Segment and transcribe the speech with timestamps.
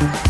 [0.00, 0.29] Thank you.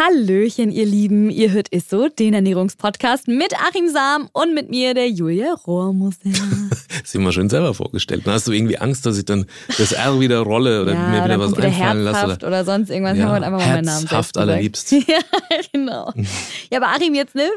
[0.00, 1.28] Hallöchen, ihr Lieben.
[1.28, 6.16] Ihr hört Isso, den Ernährungspodcast mit Achim Sam und mit mir, der Julia Rohrmuser.
[7.04, 8.22] Sie immer schön selber vorgestellt.
[8.24, 9.44] Dann hast du irgendwie Angst, dass ich dann
[9.76, 12.24] das R wieder rolle oder ja, mir wieder was wieder einfallen lasse.
[12.24, 13.18] Oder, oder sonst irgendwas.
[13.18, 14.90] Ja, haben wir einfach mal meinen Namen herzhaft allerliebst.
[15.06, 15.18] ja,
[15.70, 16.14] genau.
[16.70, 17.50] Ja, aber Achim, jetzt ne,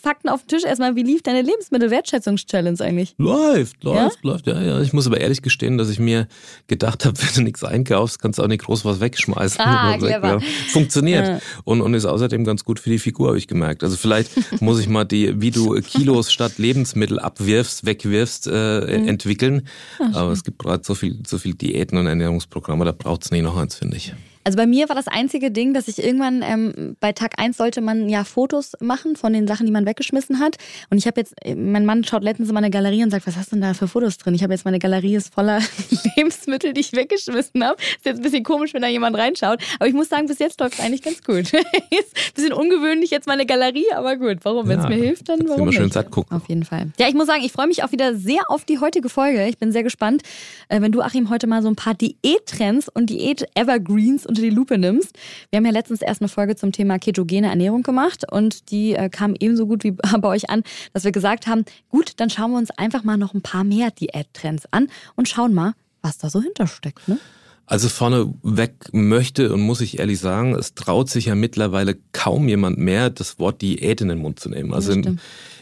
[0.00, 0.96] Fakten auf den Tisch erstmal.
[0.96, 3.14] Wie lief deine Lebensmittelwertschätzungs-Challenge eigentlich?
[3.18, 4.46] Läuft, läuft, läuft.
[4.46, 4.80] Ja, ja.
[4.80, 6.28] Ich muss aber ehrlich gestehen, dass ich mir
[6.66, 9.60] gedacht habe, wenn du nichts einkaufst, kannst du auch nicht groß was wegschmeißen.
[9.60, 10.40] Ah, clever.
[10.70, 11.42] Funktioniert.
[11.74, 13.82] Und, und ist außerdem ganz gut für die Figur, habe ich gemerkt.
[13.82, 14.30] Also vielleicht
[14.62, 19.08] muss ich mal die, wie du Kilos statt Lebensmittel abwirfst, wegwirfst, äh, Mhm.
[19.08, 19.66] entwickeln.
[20.12, 23.42] Aber es gibt gerade so viel, so viel Diäten und Ernährungsprogramme, da braucht es nicht
[23.42, 24.14] noch eins, finde ich.
[24.44, 27.80] Also bei mir war das einzige Ding, dass ich irgendwann ähm, bei Tag 1 sollte
[27.80, 30.56] man ja Fotos machen von den Sachen, die man weggeschmissen hat.
[30.90, 33.36] Und ich habe jetzt, äh, mein Mann schaut letztens in meine Galerie und sagt, was
[33.36, 34.34] hast du denn da für Fotos drin?
[34.34, 35.60] Ich habe jetzt meine Galerie ist voller
[36.16, 37.76] Lebensmittel, die ich weggeschmissen habe.
[37.96, 39.60] Ist jetzt ein bisschen komisch, wenn da jemand reinschaut.
[39.78, 41.52] Aber ich muss sagen, bis jetzt läuft es eigentlich ganz gut.
[41.52, 44.38] ist ein bisschen ungewöhnlich jetzt meine Galerie, aber gut.
[44.42, 44.68] Warum?
[44.68, 45.94] Wenn es Ja, mir hilft, dann warum immer schön nicht?
[45.94, 46.36] satt gucken.
[46.36, 46.92] Auf jeden Fall.
[46.98, 49.46] Ja, ich muss sagen, ich freue mich auch wieder sehr auf die heutige Folge.
[49.46, 50.22] Ich bin sehr gespannt,
[50.68, 54.78] äh, wenn du, Achim, heute mal so ein paar Diät-Trends und Diät-Evergreens unter die Lupe
[54.78, 55.16] nimmst.
[55.50, 59.08] Wir haben ja letztens erst eine Folge zum Thema ketogene Ernährung gemacht und die äh,
[59.08, 62.58] kam ebenso gut wie bei euch an, dass wir gesagt haben, gut, dann schauen wir
[62.58, 66.42] uns einfach mal noch ein paar mehr Diät-Trends an und schauen mal, was da so
[66.42, 67.06] hintersteckt.
[67.08, 67.18] Ne?
[67.66, 72.78] Also vorneweg möchte und muss ich ehrlich sagen, es traut sich ja mittlerweile kaum jemand
[72.78, 74.74] mehr, das Wort Diät in den Mund zu nehmen.
[74.74, 75.12] Also Ja,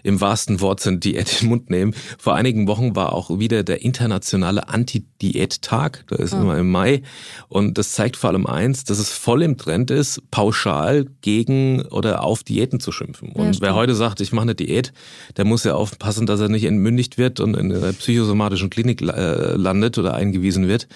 [0.02, 1.94] im, wahrsten Wortsinn Diät in den Mund nehmen.
[2.18, 6.04] Vor einigen Wochen war auch wieder der internationale Anti-Diät-Tag.
[6.08, 7.02] Da ist immer im Mai.
[7.48, 12.24] Und das zeigt vor allem eins, dass es voll im Trend ist, pauschal gegen oder
[12.24, 13.28] auf Diäten zu schimpfen.
[13.28, 13.74] Und wer stimmt.
[13.74, 14.92] heute sagt, ich mache eine Diät,
[15.36, 19.54] der muss ja aufpassen, dass er nicht entmündigt wird und in einer psychosomatischen Klinik äh,
[19.54, 20.88] landet oder eingewiesen wird.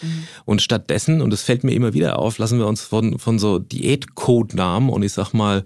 [0.45, 3.59] Und stattdessen, und das fällt mir immer wieder auf, lassen wir uns von, von so
[3.59, 5.65] Diätcodenamen und ich sag mal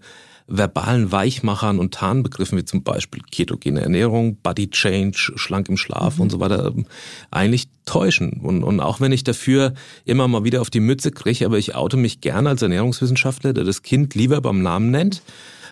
[0.50, 6.30] verbalen Weichmachern und Tarnbegriffen wie zum Beispiel ketogene Ernährung, Body Change, schlank im Schlaf und
[6.30, 6.86] so weiter ähm,
[7.30, 8.40] eigentlich täuschen.
[8.42, 9.74] Und, und auch wenn ich dafür
[10.04, 13.62] immer mal wieder auf die Mütze kriege, aber ich oute mich gerne als Ernährungswissenschaftler, der
[13.62, 15.22] das Kind lieber beim Namen nennt.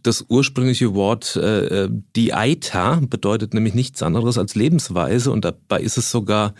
[0.05, 5.99] Das ursprüngliche Wort äh, äh, Dieta bedeutet nämlich nichts anderes als Lebensweise und dabei ist
[5.99, 6.55] es sogar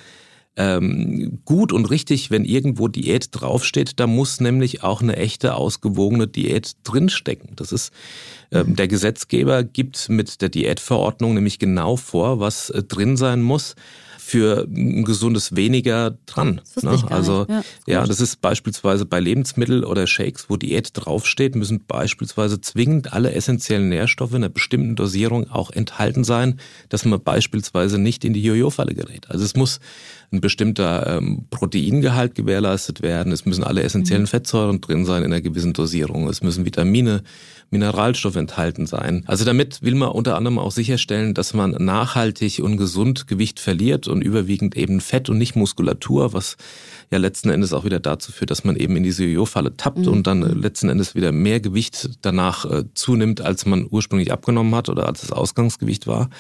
[0.59, 3.93] ähm, gut und richtig, wenn irgendwo Diät draufsteht.
[4.01, 7.51] Da muss nämlich auch eine echte, ausgewogene Diät drinstecken.
[7.55, 7.93] Das ist,
[8.51, 13.77] ähm, der Gesetzgeber gibt mit der Diätverordnung nämlich genau vor, was äh, drin sein muss
[14.29, 16.61] für ein gesundes Weniger dran.
[16.83, 17.47] Gar also.
[17.49, 23.15] Ja, ja, das ist beispielsweise bei Lebensmittel oder Shakes, wo Diät draufsteht, müssen beispielsweise zwingend
[23.15, 28.35] alle essentiellen Nährstoffe in einer bestimmten Dosierung auch enthalten sein, dass man beispielsweise nicht in
[28.35, 29.31] die Jojo-Falle gerät.
[29.31, 29.81] Also es muss
[30.31, 35.41] ein bestimmter ähm, Proteingehalt gewährleistet werden, es müssen alle essentiellen Fettsäuren drin sein in einer
[35.41, 37.23] gewissen Dosierung, es müssen Vitamine,
[37.71, 39.25] Mineralstoffe enthalten sein.
[39.27, 44.09] Also damit will man unter anderem auch sicherstellen, dass man nachhaltig und gesund Gewicht verliert
[44.09, 46.57] und überwiegend eben Fett und nicht Muskulatur, was
[47.11, 50.27] ja letzten Endes auch wieder dazu führt, dass man eben in diese Jojo-Falle tappt und
[50.27, 54.89] dann äh, letzten Endes wieder mehr Gewicht danach äh, zunimmt, als man ursprünglich abgenommen hat
[54.89, 56.31] oder als das Ausgangsgewicht war.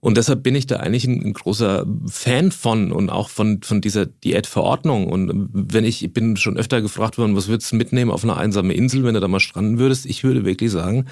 [0.00, 3.80] Und deshalb bin ich da eigentlich ein, ein großer Fan von und auch von, von
[3.80, 5.08] dieser Diätverordnung.
[5.08, 8.36] Und wenn ich, ich bin schon öfter gefragt worden, was würdest du mitnehmen auf eine
[8.36, 10.06] einsame Insel, wenn du da mal stranden würdest?
[10.06, 11.06] Ich würde wirklich sagen,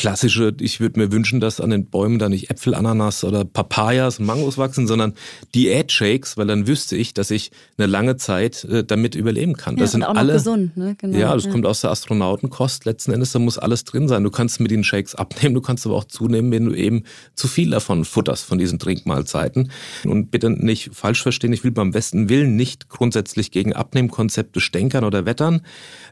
[0.00, 4.18] klassische, ich würde mir wünschen, dass an den Bäumen da nicht Äpfel, Ananas oder Papayas,
[4.18, 5.12] Mangos wachsen, sondern
[5.54, 9.76] Diät-Shakes, weil dann wüsste ich, dass ich eine lange Zeit äh, damit überleben kann.
[9.76, 10.96] Ja, das sind und auch alle noch gesund, ne?
[10.98, 11.18] Genau.
[11.18, 12.86] ja, das kommt aus der Astronautenkost.
[12.86, 14.24] Letzten Endes, da muss alles drin sein.
[14.24, 17.04] Du kannst mit den Shakes abnehmen, du kannst aber auch zunehmen, wenn du eben
[17.34, 19.70] zu viel davon futterst, von diesen Trinkmahlzeiten.
[20.04, 25.04] Und bitte nicht falsch verstehen, ich will beim besten Willen nicht grundsätzlich gegen Abnehmkonzepte stänkern
[25.04, 25.60] oder wettern,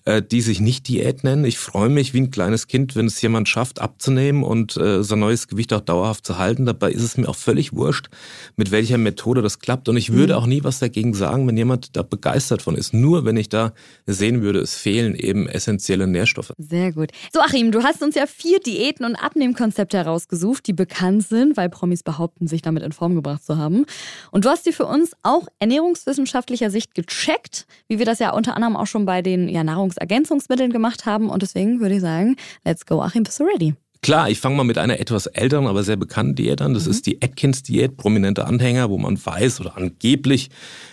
[0.04, 1.46] äh, die sich nicht Diät nennen.
[1.46, 5.18] Ich freue mich wie ein kleines Kind, wenn es jemand schafft, abzunehmen und äh, sein
[5.20, 6.66] neues Gewicht auch dauerhaft zu halten.
[6.66, 8.08] Dabei ist es mir auch völlig wurscht,
[8.56, 9.88] mit welcher Methode das klappt.
[9.88, 10.38] Und ich würde Mhm.
[10.38, 12.92] auch nie was dagegen sagen, wenn jemand da begeistert von ist.
[12.94, 13.72] Nur wenn ich da
[14.06, 16.52] sehen würde, es fehlen eben essentielle Nährstoffe.
[16.58, 17.10] Sehr gut.
[17.32, 21.68] So, Achim, du hast uns ja vier Diäten und Abnehmkonzepte herausgesucht, die bekannt sind, weil
[21.68, 23.84] Promis behaupten, sich damit in Form gebracht zu haben.
[24.30, 28.54] Und du hast die für uns auch ernährungswissenschaftlicher Sicht gecheckt, wie wir das ja unter
[28.54, 31.30] anderem auch schon bei den ja, Nahrungsergänzungsmitteln gemacht haben.
[31.30, 33.67] Und deswegen würde ich sagen, let's go, Achim, bist du ready?
[34.00, 36.72] Klar, ich fange mal mit einer etwas älteren, aber sehr bekannten Diät an.
[36.72, 40.50] Das ist die Atkins-Diät, prominente Anhänger, wo man weiß oder angeblich,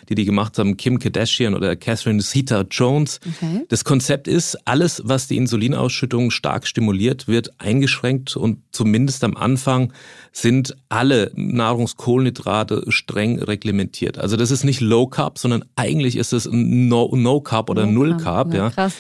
[0.10, 3.20] die die gemacht haben, Kim Kardashian oder Catherine Zeta-Jones.
[3.26, 3.66] Okay.
[3.70, 9.94] Das Konzept ist, alles, was die Insulinausschüttung stark stimuliert, wird eingeschränkt und zumindest am Anfang
[10.32, 14.18] sind alle Nahrungskohlenhydrate streng reglementiert.
[14.18, 18.18] Also das ist nicht Low Carb, sondern eigentlich ist es No, no Carb oder Null
[18.18, 18.54] Carb.
[18.54, 18.70] Ja.
[18.70, 18.96] Krass.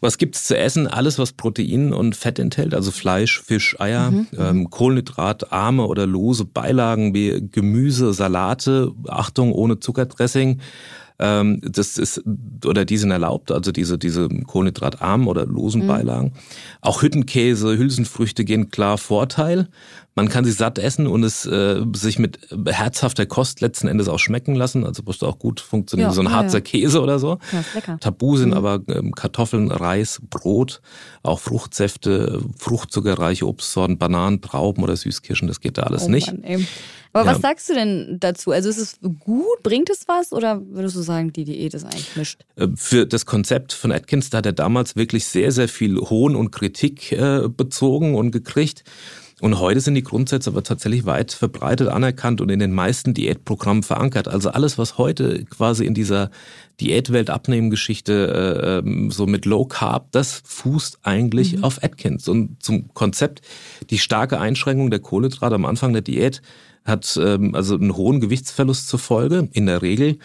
[0.00, 0.86] Was gibt's zu essen?
[0.86, 7.14] Alles, was Protein und Fett enthält, also Fleisch, Fisch, Eier, ähm, Kohlenhydratarme oder lose Beilagen
[7.14, 9.78] wie Gemüse, Salate, Achtung, ohne
[10.36, 10.60] Zuckerdressing.
[11.18, 12.22] Ähm, das ist,
[12.66, 16.34] oder die sind erlaubt, also diese, diese kohlenhydratarmen oder losen Beilagen.
[16.82, 19.68] Auch Hüttenkäse, Hülsenfrüchte gehen klar Vorteil.
[20.16, 24.18] Man kann sie satt essen und es äh, sich mit herzhafter Kost letzten Endes auch
[24.18, 24.84] schmecken lassen.
[24.84, 26.62] Also muss auch gut funktionieren, Ja, so ein ja, Harzer ja.
[26.62, 27.38] Käse oder so.
[27.52, 27.98] Ja, ist lecker.
[28.00, 30.80] Tabu sind aber ähm, Kartoffeln, Reis, Brot,
[31.22, 36.26] auch Fruchtsäfte, fruchtzuckerreiche Obstsorten, Bananen, Trauben oder Süßkirschen, das geht da alles Oh nicht.
[36.28, 36.66] Mann.
[37.12, 38.50] Aber was sagst du denn dazu?
[38.50, 39.62] Also ist es gut?
[39.62, 40.32] Bringt es was?
[40.32, 42.44] Oder würdest du sagen, die Diät ist eigentlich mischt?
[42.56, 46.36] Äh, Für das Konzept von Atkins, da hat er damals wirklich sehr, sehr viel Hohn
[46.36, 48.84] und Kritik äh, bezogen und gekriegt.
[49.42, 53.82] Und heute sind die Grundsätze aber tatsächlich weit verbreitet anerkannt und in den meisten Diätprogrammen
[53.82, 54.28] verankert.
[54.28, 56.30] Also alles, was heute quasi in dieser
[56.80, 62.28] Diätwelt Abnehmengeschichte äh, ähm, so mit Low Carb, das fußt eigentlich auf Atkins.
[62.28, 63.42] Und zum Konzept,
[63.90, 66.40] die starke Einschränkung der Kohlenhydrate am Anfang der Diät
[66.86, 70.18] hat ähm, also einen hohen Gewichtsverlust zur Folge, in der Regel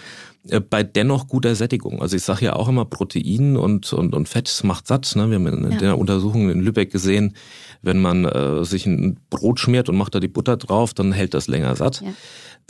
[0.47, 2.01] äh, bei dennoch guter Sättigung.
[2.01, 5.15] Also ich sage ja auch immer, Protein und, und, und Fett macht satt.
[5.15, 5.29] Ne?
[5.29, 5.77] Wir haben in Ja.
[5.77, 7.35] der Untersuchung in Lübeck gesehen,
[7.81, 11.33] wenn man äh, sich ein Brot schmiert und macht da die Butter drauf, dann hält
[11.33, 12.01] das länger satt.
[12.01, 12.13] Ja.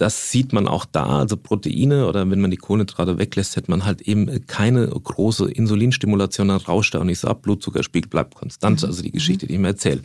[0.01, 3.86] Das sieht man auch da, also Proteine oder wenn man die Kohlenhydrate weglässt, hat man
[3.86, 8.83] halt eben keine große Insulinstimulation, dann rauscht er auch nicht so ab, Blutzuckerspiegel bleibt konstant,
[8.83, 10.01] also die Geschichte, die ich mir erzähle.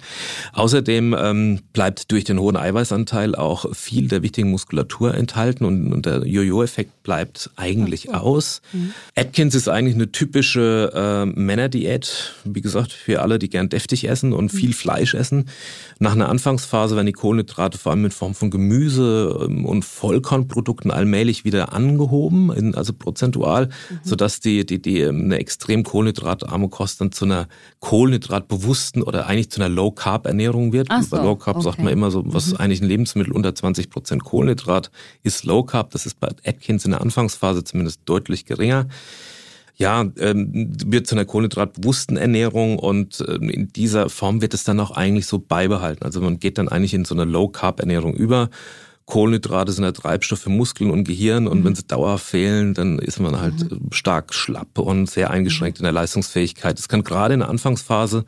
[0.53, 6.05] Außerdem ähm, bleibt durch den hohen Eiweißanteil auch viel der wichtigen Muskulatur enthalten und, und
[6.05, 8.61] der Jojo-Effekt bleibt eigentlich aus.
[9.15, 14.35] Atkins ist eigentlich eine typische äh, Männerdiät, wie gesagt, für alle, die gern deftig essen
[14.35, 15.49] und viel Fleisch essen.
[15.99, 20.91] Nach einer Anfangsphase werden die Kohlenhydrate vor allem in Form von Gemüse ähm, und Vollkornprodukten
[20.91, 23.71] allmählich wieder angehoben, in, also prozentual,
[24.03, 27.49] sodass die, die, die ähm, eine extrem kohlenhydratarme Kost dann zu einer
[27.81, 30.89] kohlenhydratbewussten oder eigentlich zu einer Low-Carb-Ernährung wird.
[30.91, 31.85] Ach Bei so, Low Carb sagt okay.
[31.85, 34.91] man immer so, was eigentlich ein Lebensmittel unter 20 Prozent Kohlenhydrat
[35.23, 35.91] ist Low Carb.
[35.91, 38.87] Das ist bei Atkins in der Anfangsphase zumindest deutlich geringer
[39.77, 44.81] ja, ähm, wird zu einer kohlenhydratbewussten Ernährung und ähm, in dieser Form wird es dann
[44.81, 46.03] auch eigentlich so beibehalten.
[46.05, 48.49] Also man geht dann eigentlich in so eine Low-Carb-Ernährung über.
[49.07, 53.21] Kohlenhydrate sind der Treibstoff für Muskeln und Gehirn und wenn sie dauerhaft fehlen, dann ist
[53.21, 56.77] man halt äh, stark schlapp und sehr eingeschränkt in der Leistungsfähigkeit.
[56.77, 58.25] Das kann gerade in der Anfangsphase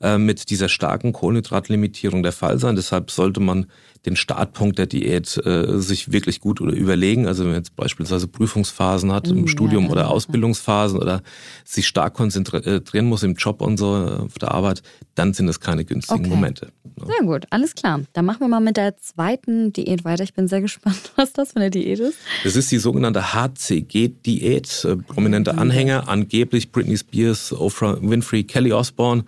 [0.00, 2.74] äh, mit dieser starken Kohlenhydratlimitierung der Fall sein.
[2.74, 3.66] Deshalb sollte man
[4.06, 7.26] den Startpunkt der Diät äh, sich wirklich gut oder überlegen.
[7.26, 11.22] Also wenn man jetzt beispielsweise Prüfungsphasen hat Mm, im ja, Studium das oder Ausbildungsphasen oder
[11.64, 14.82] sich stark konzentrieren muss im Job und so äh, auf der Arbeit,
[15.14, 16.30] dann sind es keine günstigen Okay.
[16.30, 16.72] Momente.
[16.98, 17.06] Ja.
[17.06, 18.00] Sehr gut, alles klar.
[18.14, 20.24] Dann machen wir mal mit der zweiten Diät weiter.
[20.24, 22.18] Ich bin sehr gespannt, was das für eine Diät ist.
[22.44, 24.84] Das ist die sogenannte HCG-Diät.
[24.84, 29.24] Äh, prominente Anhänger, angeblich Britney Spears, Oprah Winfrey, Kelly Osbourne.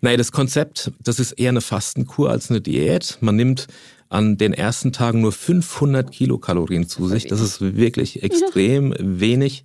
[0.00, 3.18] Naja, das Konzept, das ist eher eine Fastenkur als eine Diät.
[3.20, 3.66] Man nimmt
[4.14, 7.26] an den ersten Tagen nur 500 Kilokalorien zu sich.
[7.26, 9.64] Das ist wirklich extrem wenig.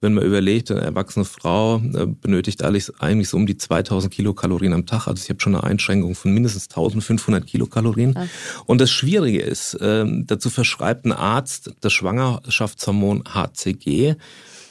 [0.00, 4.84] wenn man überlegt, eine erwachsene Frau äh, benötigt eigentlich so um die 2000 Kilokalorien am
[4.84, 5.06] Tag.
[5.06, 8.14] Also ich habe schon eine Einschränkung von mindestens 1500 Kilokalorien.
[8.14, 8.26] Ja.
[8.66, 14.16] Und das Schwierige ist, ähm, dazu verschreibt ein Arzt das Schwangerschaftshormon HCG.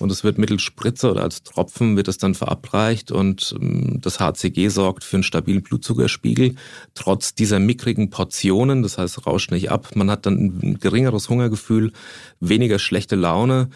[0.02, 4.20] Und es wird mittels Spritze oder als Tropfen wird es dann verabreicht und ähm, das
[4.20, 6.56] HCG sorgt für einen stabilen Blutzuckerspiegel.
[6.96, 9.96] Trotz dieser mickrigen Portionen, das heißt, rauscht nicht ab.
[9.96, 11.92] Man hat dann ein geringeres Hungergefühl,
[12.40, 13.70] weniger schlechte Laune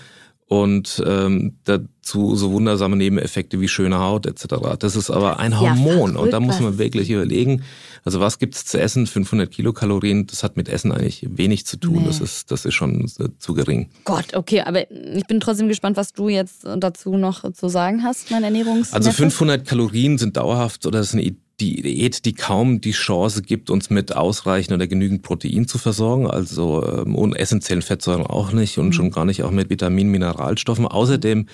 [0.47, 4.77] und ähm, dazu so wundersame Nebeneffekte wie schöne Haut etc.
[4.77, 7.63] Das ist aber ein Hormon ja, und da muss man wirklich überlegen,
[8.03, 9.07] also was gibt's zu essen?
[9.07, 12.01] 500 Kilokalorien, das hat mit Essen eigentlich wenig zu tun.
[12.01, 12.05] Nee.
[12.05, 13.09] Das ist das ist schon
[13.39, 13.89] zu gering.
[14.03, 18.29] Gott, okay, aber ich bin trotzdem gespannt, was du jetzt dazu noch zu sagen hast,
[18.29, 18.93] mein Ernährungs.
[18.93, 23.41] Also 500 Kalorien sind dauerhaft oder das ist eine Idee Diät, die kaum die Chance
[23.41, 28.51] gibt, uns mit ausreichend oder genügend Protein zu versorgen, also ähm, ohne essentiellen Fettsäuren auch
[28.51, 28.93] nicht und mhm.
[28.93, 30.85] schon gar nicht auch mit Vitaminen, Mineralstoffen.
[30.85, 31.47] Außerdem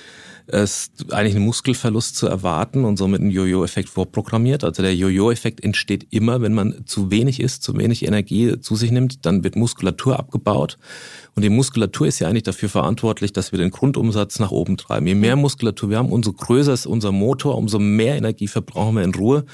[0.47, 4.63] ist eigentlich ein Muskelverlust zu erwarten und somit ein Jojo-Effekt vorprogrammiert.
[4.63, 8.91] Also der Jojo-Effekt entsteht immer, wenn man zu wenig isst, zu wenig Energie zu sich
[8.91, 10.77] nimmt, dann wird Muskulatur abgebaut.
[11.35, 15.07] Und die Muskulatur ist ja eigentlich dafür verantwortlich, dass wir den Grundumsatz nach oben treiben.
[15.07, 19.03] Je mehr Muskulatur wir haben, umso größer ist unser Motor, umso mehr Energie verbrauchen wir
[19.03, 19.45] in Ruhe.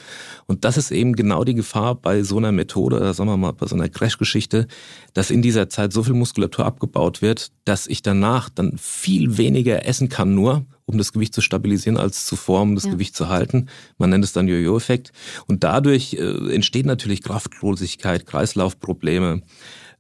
[0.48, 3.52] Und das ist eben genau die Gefahr bei so einer Methode, oder sagen wir mal
[3.52, 4.68] bei so einer Crash-Geschichte,
[5.14, 9.86] dass in dieser Zeit so viel Muskulatur abgebaut wird, dass ich danach dann viel weniger
[9.86, 12.92] essen kann nur, um das Gewicht zu stabilisieren, als zuvor, um das ja.
[12.92, 13.68] Gewicht zu halten.
[13.98, 15.12] Man nennt es dann Jojo-Effekt.
[15.48, 19.42] Und dadurch äh, entsteht natürlich Kraftlosigkeit, Kreislaufprobleme.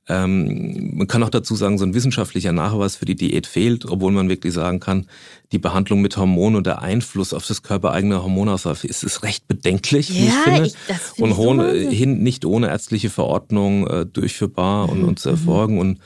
[0.09, 4.11] Ähm, man kann auch dazu sagen, so ein wissenschaftlicher Nachweis für die Diät fehlt, obwohl
[4.11, 5.07] man wirklich sagen kann,
[5.51, 10.09] die Behandlung mit Hormonen und der Einfluss auf das körpereigene Hormonauswahl ist, ist recht bedenklich,
[10.09, 10.67] ja, wie ich finde.
[10.67, 15.07] Ich, das und ohne, nicht ohne ärztliche Verordnung äh, durchführbar und, mhm.
[15.09, 15.75] und zu erfolgen.
[15.75, 15.79] Mhm.
[15.79, 15.99] Und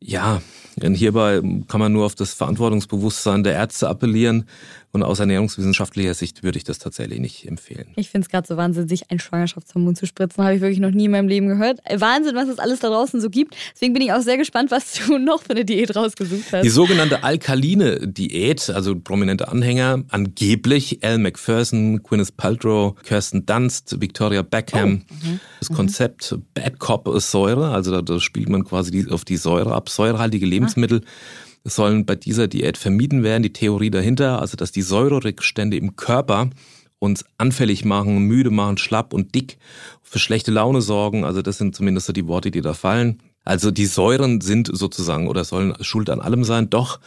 [0.00, 0.40] ja,
[0.76, 4.46] denn hierbei kann man nur auf das Verantwortungsbewusstsein der Ärzte appellieren
[4.94, 7.88] und aus ernährungswissenschaftlicher Sicht würde ich das tatsächlich nicht empfehlen.
[7.96, 10.44] Ich finde es gerade so Wahnsinn, sich ein Schwangerschaftshormon zu spritzen.
[10.44, 11.80] Habe ich wirklich noch nie in meinem Leben gehört.
[11.92, 13.56] Wahnsinn, was es alles da draußen so gibt.
[13.74, 16.62] Deswegen bin ich auch sehr gespannt, was du noch für eine Diät rausgesucht hast.
[16.62, 24.42] Die sogenannte alkaline Diät, also prominente Anhänger, angeblich Al McPherson, Gwyneth Paltrow, Kirsten Dunst, Victoria
[24.42, 25.02] Beckham.
[25.10, 25.14] Oh.
[25.26, 25.40] Mhm.
[25.58, 29.88] Das Konzept Bad Cop Säure, also da, da spielt man quasi auf die Säure ab,
[29.88, 31.00] säurehaltige Lebensmittel.
[31.04, 33.42] Ah sollen bei dieser Diät vermieden werden.
[33.42, 36.50] Die Theorie dahinter, also dass die Säurerückstände im Körper
[36.98, 39.58] uns anfällig machen, müde machen, schlapp und dick,
[40.02, 41.24] für schlechte Laune sorgen.
[41.24, 43.20] Also das sind zumindest so die Worte, die da fallen.
[43.44, 46.70] Also die Säuren sind sozusagen oder sollen schuld an allem sein.
[46.70, 47.00] Doch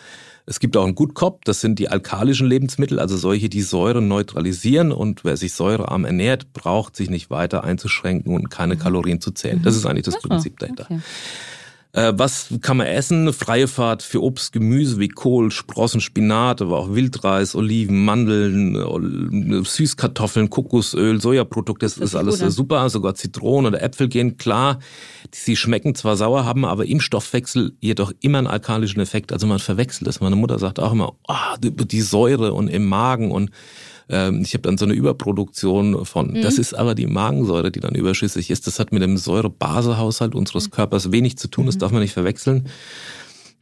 [0.49, 4.93] es gibt auch einen Gutkop, das sind die alkalischen Lebensmittel, also solche, die Säuren neutralisieren.
[4.93, 8.79] Und wer sich säurearm ernährt, braucht sich nicht weiter einzuschränken und keine mhm.
[8.79, 9.61] Kalorien zu zählen.
[9.61, 9.79] Das mhm.
[9.79, 10.85] ist eigentlich das Prinzip dahinter.
[10.85, 11.01] Okay.
[11.93, 13.31] Äh, was kann man essen?
[13.33, 19.63] Freie Fahrt für Obst, Gemüse wie Kohl, Sprossen, Spinat, aber auch Wildreis, Oliven, Mandeln, äh,
[19.63, 21.85] Süßkartoffeln, Kokosöl, Sojaprodukte.
[21.85, 22.89] Das, das ist alles gut, super.
[22.89, 24.79] Sogar Zitronen oder Äpfel gehen klar.
[25.31, 29.31] Sie schmecken zwar sauer, haben aber im Stoffwechsel jedoch immer einen alkalischen Effekt.
[29.31, 30.19] Also man verwechselt das.
[30.19, 33.51] Meine Mutter sagt auch immer, oh, die Säure und im Magen und
[34.09, 36.31] ähm, ich habe dann so eine Überproduktion von.
[36.31, 36.41] Mhm.
[36.41, 38.67] Das ist aber die Magensäure, die dann überschüssig ist.
[38.67, 40.71] Das hat mit dem Säurebasehaushalt unseres mhm.
[40.71, 41.65] Körpers wenig zu tun.
[41.65, 41.79] Das mhm.
[41.79, 42.67] darf man nicht verwechseln.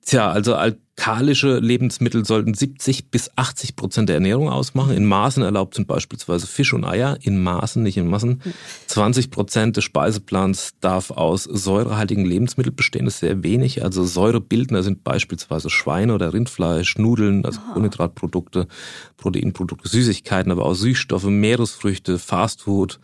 [0.05, 4.95] Tja, also alkalische Lebensmittel sollten 70 bis 80 Prozent der Ernährung ausmachen.
[4.95, 8.39] In Maßen erlaubt sind beispielsweise Fisch und Eier, in Maßen, nicht in Massen.
[8.85, 13.83] 20 Prozent des Speiseplans darf aus säurehaltigen Lebensmitteln bestehen, das ist sehr wenig.
[13.83, 18.67] Also Säurebildner sind beispielsweise Schweine oder Rindfleisch, Nudeln, also Kohlenhydratprodukte,
[19.17, 22.99] Proteinprodukte, Süßigkeiten, aber auch Süßstoffe, Meeresfrüchte, Fastfood,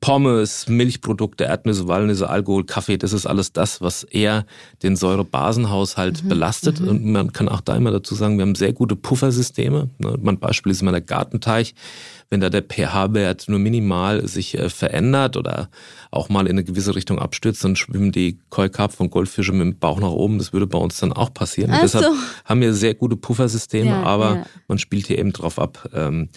[0.00, 4.44] Pommes, Milchprodukte, Erdnüsse, Walnüsse, Alkohol, Kaffee, das ist alles das, was eher
[4.82, 6.28] den Säurebasenhaushalt mhm.
[6.28, 6.80] belastet.
[6.80, 6.88] Mhm.
[6.88, 9.90] Und man kann auch da immer dazu sagen, wir haben sehr gute Puffersysteme.
[9.98, 11.74] Ne, mein Beispiel ist immer der Gartenteich.
[12.28, 15.70] Wenn da der pH-Wert nur minimal sich äh, verändert oder
[16.10, 19.78] auch mal in eine gewisse Richtung abstürzt, dann schwimmen die Koi-Karpfen und Goldfische mit dem
[19.78, 20.38] Bauch nach oben.
[20.38, 21.72] Das würde bei uns dann auch passieren.
[21.72, 22.06] Und deshalb
[22.44, 24.46] haben wir sehr gute Puffersysteme, ja, aber ja.
[24.66, 26.28] man spielt hier eben drauf ab, ähm,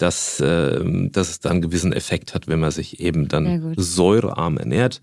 [0.00, 0.80] dass, äh,
[1.10, 5.00] dass es dann einen gewissen Effekt hat, wenn man sich eben dann säurearm ernährt.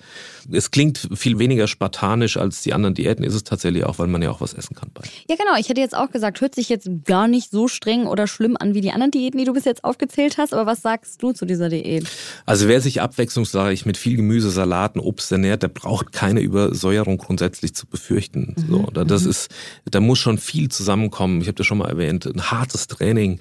[0.51, 4.21] Es klingt viel weniger spartanisch als die anderen Diäten, ist es tatsächlich auch, weil man
[4.21, 5.03] ja auch was essen kann bei.
[5.29, 5.57] Ja, genau.
[5.59, 8.73] Ich hätte jetzt auch gesagt, hört sich jetzt gar nicht so streng oder schlimm an
[8.73, 10.53] wie die anderen Diäten, die du bis jetzt aufgezählt hast.
[10.53, 12.07] Aber was sagst du zu dieser Diät?
[12.45, 17.75] Also wer sich abwechslungsreich mit viel Gemüse, Salaten, Obst ernährt, der braucht keine Übersäuerung grundsätzlich
[17.75, 18.55] zu befürchten.
[18.57, 18.67] Mhm.
[18.69, 19.29] So, das mhm.
[19.29, 19.51] ist,
[19.85, 21.41] da muss schon viel zusammenkommen.
[21.41, 23.39] Ich habe das schon mal erwähnt, ein hartes Training,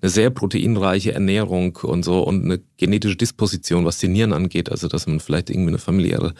[0.00, 4.70] eine sehr proteinreiche nährstoffreiche Ernährung und so und eine genetische Disposition, was die Nieren angeht,
[4.70, 6.34] also dass man vielleicht irgendwie eine familiäre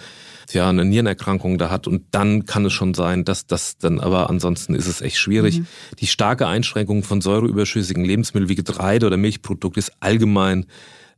[0.53, 4.31] ja, eine Nierenerkrankung da hat und dann kann es schon sein, dass das dann, aber
[4.31, 5.59] ansonsten ist es echt schwierig.
[5.59, 5.67] Mhm.
[5.99, 10.65] Die starke Einschränkung von säureüberschüssigen Lebensmitteln wie Getreide oder Milchprodukte ist allgemein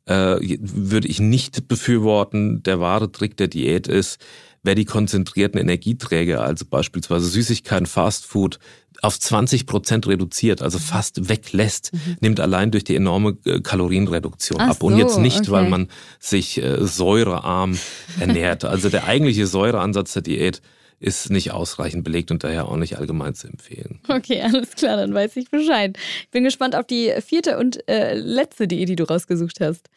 [0.07, 2.65] äh, würde ich nicht befürworten.
[2.65, 4.19] Der wahre Trick der Diät ist,
[4.63, 8.59] wer die konzentrierten Energieträger, also beispielsweise Süßigkeiten, Fastfood,
[9.03, 12.17] auf 20 Prozent reduziert, also fast weglässt, mhm.
[12.21, 14.77] nimmt allein durch die enorme äh, Kalorienreduktion Ach ab.
[14.81, 15.51] So, und jetzt nicht, okay.
[15.53, 15.89] weil man
[16.19, 17.79] sich äh, säurearm
[18.21, 18.65] ernährt.
[18.65, 20.61] Also der eigentliche Säureansatz der Diät
[21.01, 24.01] ist nicht ausreichend belegt und daher auch nicht allgemein zu empfehlen.
[24.07, 25.97] Okay, alles klar, dann weiß ich Bescheid.
[26.23, 29.89] Ich bin gespannt auf die vierte und äh, letzte Diät, die du rausgesucht hast.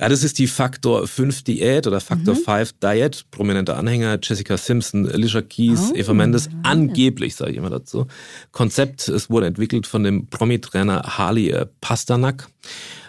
[0.00, 2.44] Ja, das ist die Faktor 5 Diät oder Faktor mhm.
[2.44, 3.24] 5 Diet.
[3.32, 6.52] Prominente Anhänger, Jessica Simpson, Alicia Keys, oh, Eva Mendes, ja.
[6.62, 8.06] angeblich, sage ich immer dazu.
[8.52, 12.48] Konzept, es wurde entwickelt von dem Promi-Trainer Harley Pasternak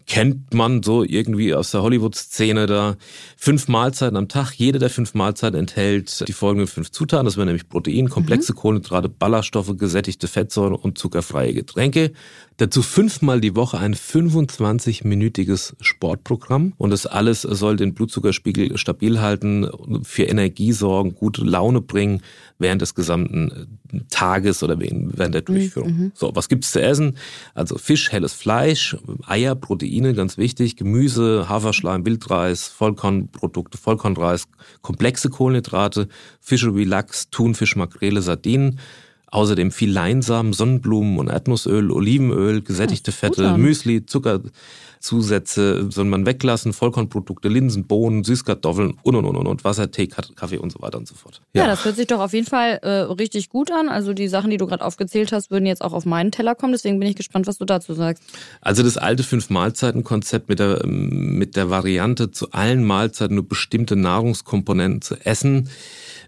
[0.07, 2.95] kennt man so irgendwie aus der Hollywood-Szene da.
[3.37, 4.53] Fünf Mahlzeiten am Tag.
[4.53, 7.25] Jede der fünf Mahlzeiten enthält die folgenden fünf Zutaten.
[7.25, 8.57] Das wären nämlich Protein, komplexe mhm.
[8.57, 12.11] Kohlenhydrate, Ballaststoffe, gesättigte Fettsäuren und zuckerfreie Getränke.
[12.57, 16.73] Dazu fünfmal die Woche ein 25-minütiges Sportprogramm.
[16.77, 19.69] Und das alles soll den Blutzuckerspiegel stabil halten,
[20.03, 22.21] für Energie sorgen, gute Laune bringen
[22.57, 25.89] während des gesamten Tages oder während der Durchführung.
[25.89, 26.11] Mhm.
[26.15, 27.17] So, was gibt's zu essen?
[27.53, 28.95] Also Fisch, helles Fleisch,
[29.27, 34.47] Eier, Proteine, ganz wichtig, Gemüse, Haferschleim, Wildreis, Vollkornprodukte, Vollkornreis,
[34.81, 36.07] komplexe Kohlenhydrate,
[36.39, 38.79] Fische wie Lachs, Thunfisch, Makrele, Sardinen.
[39.35, 47.49] Außerdem viel Leinsamen, Sonnenblumen und Erdnussöl, Olivenöl, gesättigte Fette, Müsli, Zuckerzusätze soll man weglassen, Vollkornprodukte,
[47.49, 51.09] Linsen, Bohnen, Süßkartoffeln und und und und, und Wasser, Tee, Kaffee und so weiter und
[51.09, 51.41] so fort.
[51.53, 53.89] Ja, ja das hört sich doch auf jeden Fall äh, richtig gut an.
[53.89, 56.71] Also die Sachen, die du gerade aufgezählt hast, würden jetzt auch auf meinen Teller kommen.
[56.71, 58.23] Deswegen bin ich gespannt, was du dazu sagst.
[58.61, 65.01] Also das alte Fünf-Mahlzeiten-Konzept mit der, mit der Variante, zu allen Mahlzeiten nur bestimmte Nahrungskomponenten
[65.01, 65.67] zu essen,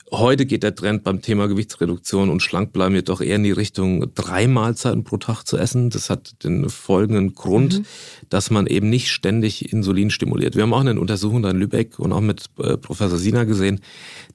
[0.09, 4.47] Heute geht der Trend beim Thema Gewichtsreduktion und Schlankbleiben jedoch eher in die Richtung, drei
[4.47, 5.89] Mahlzeiten pro Tag zu essen.
[5.89, 7.85] Das hat den folgenden Grund, mhm.
[8.29, 10.55] dass man eben nicht ständig Insulin stimuliert.
[10.55, 13.81] Wir haben auch eine Untersuchung da in Lübeck und auch mit äh, Professor Sina gesehen,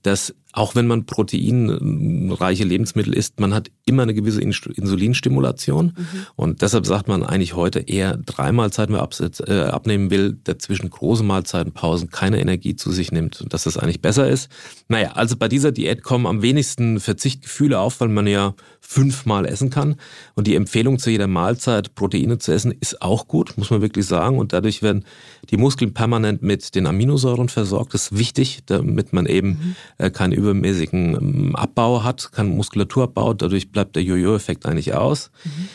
[0.02, 5.94] dass auch wenn man proteinreiche Lebensmittel isst, man hat immer eine gewisse Insulinstimulation.
[5.96, 6.26] Mhm.
[6.36, 11.22] Und deshalb sagt man eigentlich heute eher drei Mahlzeiten, wer äh, abnehmen will, dazwischen große
[11.22, 14.50] Mahlzeiten, Pausen, keine Energie zu sich nimmt und dass das eigentlich besser ist.
[14.88, 19.70] Naja, also bei dieser Diät kommen am wenigsten Verzichtgefühle auf, weil man ja fünfmal essen
[19.70, 19.96] kann.
[20.34, 24.06] Und die Empfehlung zu jeder Mahlzeit Proteine zu essen ist auch gut, muss man wirklich
[24.06, 24.38] sagen.
[24.38, 25.04] Und dadurch werden
[25.50, 27.94] die Muskeln permanent mit den Aminosäuren versorgt.
[27.94, 30.12] Das ist wichtig, damit man eben mhm.
[30.12, 33.34] Keinen übermäßigen ähm, Abbau hat, keinen Muskulaturabbau.
[33.34, 35.30] Dadurch bleibt der Jojo-Effekt eigentlich aus.
[35.44, 35.68] Mhm.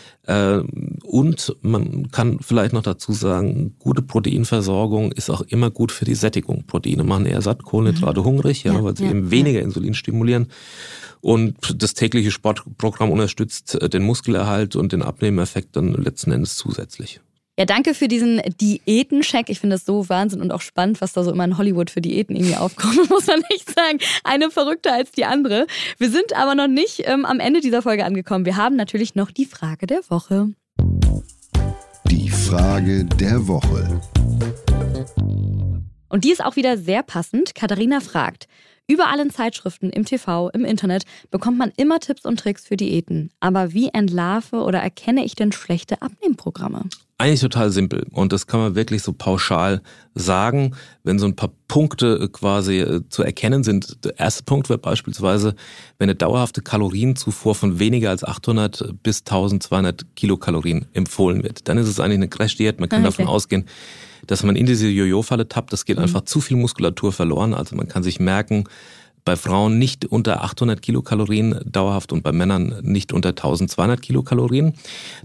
[1.03, 6.15] Und man kann vielleicht noch dazu sagen, gute Proteinversorgung ist auch immer gut für die
[6.15, 6.65] Sättigung.
[6.67, 8.25] Proteine machen eher satt, Kohlenhydrate mhm.
[8.25, 9.63] hungrig, ja, ja, weil sie ja, eben weniger ja.
[9.63, 10.47] Insulin stimulieren.
[11.27, 17.19] Und das tägliche Sportprogramm unterstützt äh, den Muskelerhalt und den Abnehmeffekt dann letzten Endes zusätzlich.
[17.59, 19.49] Ja, danke für diesen Diätencheck.
[19.49, 21.99] Ich finde das so Wahnsinn und auch spannend, was da so immer in Hollywood für
[21.99, 23.99] Diäten irgendwie aufkommt, muss man nicht sagen.
[24.23, 25.67] Eine verrückter als die andere.
[25.97, 28.45] Wir sind aber noch nicht ähm, am Ende dieser Folge angekommen.
[28.45, 30.53] Wir haben natürlich noch die Frage der Woche.
[32.09, 33.99] Die Frage der Woche.
[36.07, 37.53] Und die ist auch wieder sehr passend.
[37.53, 38.47] Katharina fragt,
[38.89, 43.31] Überall in Zeitschriften, im TV, im Internet bekommt man immer Tipps und Tricks für Diäten.
[43.41, 46.85] Aber wie entlarve oder erkenne ich denn schlechte Abnehmprogramme?
[47.17, 49.81] Eigentlich total simpel und das kann man wirklich so pauschal
[50.13, 54.05] sagen, wenn so ein paar Punkte quasi äh, zu erkennen sind.
[54.05, 55.55] Der erste Punkt wäre beispielsweise,
[55.97, 61.87] wenn eine dauerhafte Kalorienzufuhr von weniger als 800 bis 1200 Kilokalorien empfohlen wird, dann ist
[61.87, 62.79] es eigentlich eine Crash-Diät.
[62.79, 63.07] Man kann okay.
[63.07, 63.65] davon ausgehen,
[64.27, 65.73] dass man in diese Jojo-Falle tappt.
[65.73, 66.03] Das geht mhm.
[66.03, 67.53] einfach zu viel Muskulatur verloren.
[67.53, 68.65] Also man kann sich merken,
[69.27, 74.73] bei Frauen nicht unter 800 Kilokalorien dauerhaft und bei Männern nicht unter 1200 Kilokalorien.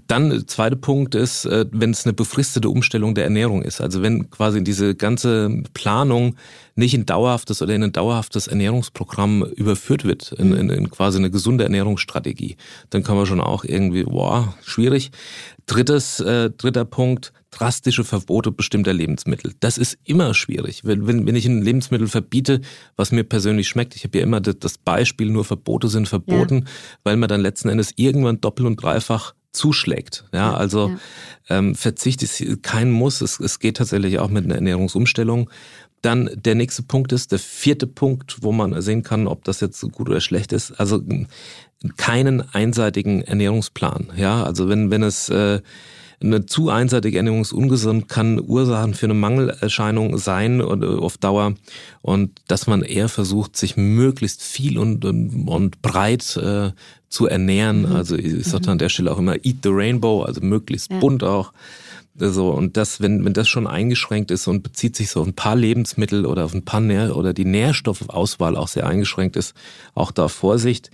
[0.09, 3.81] Dann äh, zweiter Punkt ist, äh, wenn es eine befristete Umstellung der Ernährung ist.
[3.81, 6.35] Also wenn quasi diese ganze Planung
[6.75, 11.31] nicht in dauerhaftes oder in ein dauerhaftes Ernährungsprogramm überführt wird, in, in, in quasi eine
[11.31, 12.57] gesunde Ernährungsstrategie,
[12.91, 15.11] dann kann man schon auch irgendwie, boah, schwierig.
[15.67, 19.55] Drittes, äh, dritter Punkt, drastische Verbote bestimmter Lebensmittel.
[19.61, 20.85] Das ist immer schwierig.
[20.85, 22.61] Wenn, wenn, wenn ich ein Lebensmittel verbiete,
[22.97, 26.71] was mir persönlich schmeckt, ich habe ja immer das Beispiel, nur Verbote sind verboten, ja.
[27.05, 30.25] weil man dann letzten Endes irgendwann doppelt und dreifach zuschlägt.
[30.33, 30.97] Ja, also ja.
[31.59, 33.21] Ähm, Verzicht ist kein Muss.
[33.21, 35.51] Es, es geht tatsächlich auch mit einer Ernährungsumstellung.
[36.03, 39.81] Dann der nächste Punkt ist der vierte Punkt, wo man sehen kann, ob das jetzt
[39.93, 40.73] gut oder schlecht ist.
[40.73, 41.01] Also
[41.97, 44.11] keinen einseitigen Ernährungsplan.
[44.17, 45.61] Ja, also wenn wenn es äh,
[46.23, 51.19] Eine zu einseitige Ernährung ist ungesund, kann Ursachen für eine Mangelerscheinung sein und, äh, auf
[51.19, 51.55] Dauer.
[52.01, 56.71] Und dass man eher versucht, sich möglichst viel und, und, und breit äh,
[57.09, 57.89] zu ernähren.
[57.89, 57.97] Mhm.
[57.97, 61.01] Also ich sage an der Stelle auch immer Eat the Rainbow, also möglichst ja.
[61.01, 61.53] bunt auch.
[62.15, 65.35] So, und das, wenn, wenn das schon eingeschränkt ist und bezieht sich so auf ein
[65.35, 69.55] paar Lebensmittel oder auf ein paar Nähr oder die Nährstoffauswahl auch sehr eingeschränkt ist,
[69.95, 70.91] auch da Vorsicht.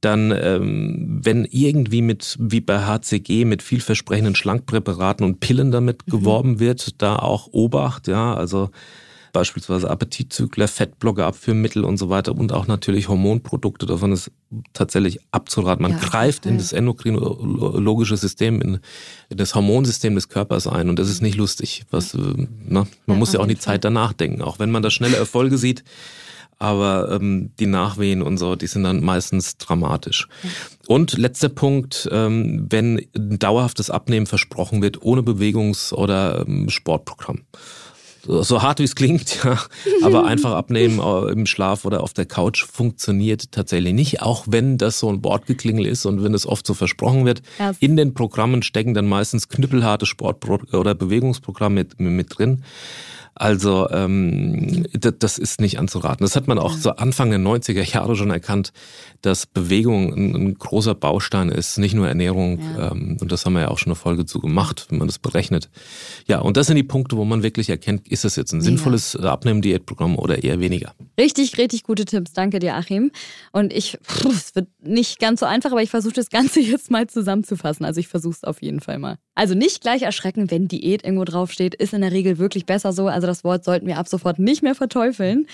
[0.00, 6.10] Dann, ähm, wenn irgendwie mit, wie bei HCG, mit vielversprechenden Schlankpräparaten und Pillen damit mhm.
[6.10, 8.70] geworben wird, da auch Obacht, ja, also
[9.32, 13.86] beispielsweise Appetitzügler, Fettblocker, Abführmittel und so weiter und auch natürlich Hormonprodukte.
[13.86, 14.30] Davon ist
[14.74, 15.82] tatsächlich abzuraten.
[15.82, 18.80] Man ja, greift in das endokrinologische System, in,
[19.30, 21.84] das Hormonsystem des Körpers ein und das ist nicht lustig.
[21.90, 22.86] Was, na, ne?
[23.06, 25.58] man ja, muss ja auch die Zeit danach denken, auch wenn man da schnelle Erfolge
[25.58, 25.82] sieht.
[26.58, 30.28] Aber ähm, die Nachwehen und so, die sind dann meistens dramatisch.
[30.86, 37.40] Und letzter Punkt, ähm, wenn ein dauerhaftes Abnehmen versprochen wird, ohne Bewegungs- oder ähm, Sportprogramm
[38.24, 39.58] so hart wie es klingt, ja,
[40.02, 44.78] aber einfach abnehmen äh, im Schlaf oder auf der Couch funktioniert tatsächlich nicht, auch wenn
[44.78, 47.42] das so ein Wortgeklingel ist und wenn es oft so versprochen wird.
[47.58, 47.72] Ja.
[47.80, 52.62] In den Programmen stecken dann meistens knüppelharte Sport- oder Bewegungsprogramme mit, mit drin.
[53.34, 56.24] Also ähm, das ist nicht anzuraten.
[56.24, 58.72] Das hat man auch so Anfang der 90er Jahre schon erkannt,
[59.22, 62.60] dass Bewegung ein, ein großer Baustein ist, nicht nur Ernährung.
[62.60, 62.92] Ja.
[62.92, 65.18] Ähm, und das haben wir ja auch schon eine Folge zu gemacht, wenn man das
[65.18, 65.70] berechnet.
[66.26, 69.16] Ja, und das sind die Punkte, wo man wirklich erkennt, ist das jetzt ein sinnvolles
[69.16, 70.94] Abnehmen-Diätprogramm oder eher weniger.
[71.18, 72.32] Richtig, richtig gute Tipps.
[72.32, 73.10] Danke dir, Achim.
[73.52, 77.06] Und ich, es wird nicht ganz so einfach, aber ich versuche das Ganze jetzt mal
[77.06, 77.86] zusammenzufassen.
[77.86, 79.16] Also ich versuche es auf jeden Fall mal.
[79.34, 83.06] Also nicht gleich erschrecken, wenn Diät irgendwo draufsteht, ist in der Regel wirklich besser so.
[83.22, 85.46] Also das Wort sollten wir ab sofort nicht mehr verteufeln.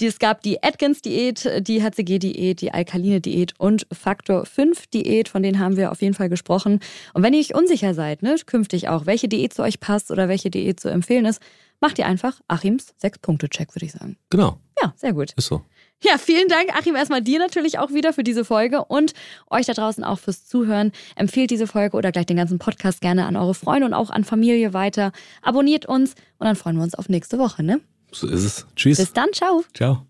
[0.00, 5.90] Es gab die Atkins-Diät, die HCG-Diät, die Alkaline-Diät und Faktor 5-Diät, von denen haben wir
[5.90, 6.78] auf jeden Fall gesprochen.
[7.14, 10.28] Und wenn ihr euch unsicher seid, ne, künftig auch, welche Diät zu euch passt oder
[10.28, 11.42] welche Diät zu empfehlen ist,
[11.80, 14.16] macht ihr einfach Achims Sechs-Punkte-Check, würde ich sagen.
[14.30, 14.58] Genau.
[14.80, 15.32] Ja, sehr gut.
[15.36, 15.62] Ist so.
[16.02, 19.14] Ja, vielen Dank, Achim, erstmal dir natürlich auch wieder für diese Folge und
[19.50, 20.92] euch da draußen auch fürs Zuhören.
[21.16, 24.22] Empfehlt diese Folge oder gleich den ganzen Podcast gerne an eure Freunde und auch an
[24.22, 25.10] Familie weiter.
[25.42, 27.80] Abonniert uns und dann freuen wir uns auf nächste Woche, ne?
[28.12, 28.66] So ist es.
[28.76, 28.98] Tschüss.
[28.98, 29.64] Bis dann, ciao.
[29.74, 30.06] Ciao.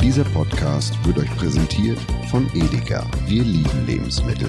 [0.00, 1.98] Dieser Podcast wird euch präsentiert
[2.30, 3.04] von Edeka.
[3.26, 4.48] Wir lieben Lebensmittel.